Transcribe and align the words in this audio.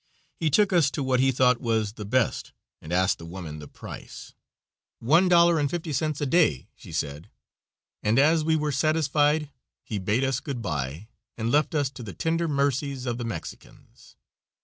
He 0.35 0.49
took 0.49 0.73
us 0.73 0.89
to 0.89 1.03
what 1.03 1.19
he 1.19 1.31
thought 1.31 1.61
was 1.61 1.93
the 1.93 2.05
best, 2.05 2.53
and 2.81 2.91
asked 2.91 3.19
the 3.19 3.25
woman 3.27 3.59
the 3.59 3.67
price. 3.67 4.33
"One 4.97 5.29
dollar 5.29 5.59
and 5.59 5.69
fifty 5.69 5.93
cents 5.93 6.19
a 6.19 6.25
day," 6.25 6.69
she 6.75 6.91
said, 6.91 7.29
and 8.01 8.17
us 8.17 8.41
we 8.41 8.55
were 8.55 8.71
satisfied 8.71 9.51
he 9.83 9.99
bade 9.99 10.23
us 10.23 10.39
good 10.39 10.59
bye, 10.63 11.07
and 11.37 11.51
left 11.51 11.75
us 11.75 11.91
to 11.91 12.01
the 12.01 12.13
tender 12.15 12.47
mercies 12.47 13.05
of 13.05 13.19
the 13.19 13.25
Mexicans. 13.25 14.15